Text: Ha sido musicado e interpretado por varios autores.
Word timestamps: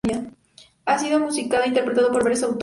Ha 0.85 0.97
sido 0.97 1.19
musicado 1.19 1.63
e 1.63 1.67
interpretado 1.67 2.11
por 2.11 2.23
varios 2.23 2.41
autores. 2.41 2.59